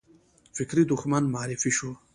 فکري 0.55 0.83
دښمن 0.91 1.23
معرفي 1.33 1.71
شو 1.77 1.89